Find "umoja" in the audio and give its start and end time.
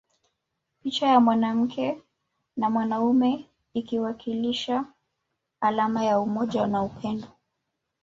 6.19-6.67